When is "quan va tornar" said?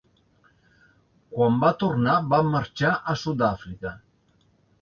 1.35-2.17